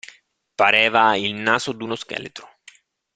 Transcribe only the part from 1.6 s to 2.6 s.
d'uno scheletro.